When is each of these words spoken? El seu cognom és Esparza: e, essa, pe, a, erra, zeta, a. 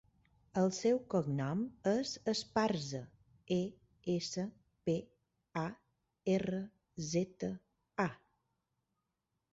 El 0.59 0.69
seu 0.75 0.95
cognom 1.13 1.59
és 1.91 2.13
Esparza: 2.33 3.03
e, 3.57 3.59
essa, 4.15 4.47
pe, 4.89 4.95
a, 5.65 5.69
erra, 6.37 6.63
zeta, 7.13 7.51
a. 8.09 8.11